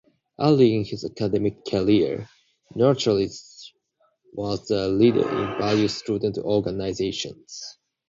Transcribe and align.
Early 0.39 0.73
in 0.75 0.83
his 0.83 1.05
academic 1.05 1.63
career, 1.69 2.27
Nurcholish 2.75 3.37
was 4.33 4.71
a 4.71 4.87
leader 4.87 5.29
in 5.29 5.59
various 5.59 5.95
student 5.95 6.39
organizations. 6.39 7.77